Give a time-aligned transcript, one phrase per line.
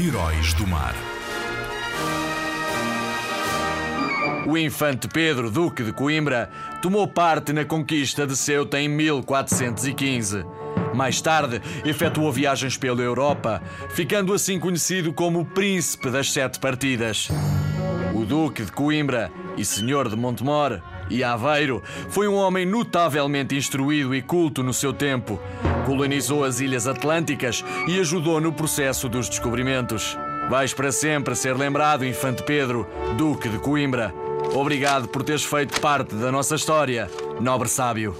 [0.00, 0.94] Heróis do Mar.
[4.46, 6.50] O infante Pedro, duque de Coimbra,
[6.80, 10.44] tomou parte na conquista de Ceuta em 1415.
[10.94, 17.28] Mais tarde, efetuou viagens pela Europa, ficando assim conhecido como o Príncipe das Sete Partidas.
[18.14, 20.80] O Duque de Coimbra e Senhor de Montemor
[21.10, 25.38] e Aveiro foi um homem notavelmente instruído e culto no seu tempo.
[25.86, 30.16] Colonizou as Ilhas Atlânticas e ajudou no processo dos descobrimentos.
[30.48, 34.14] Vais para sempre ser lembrado, Infante Pedro, Duque de Coimbra.
[34.54, 38.16] Obrigado por teres feito parte da nossa história, nobre sábio.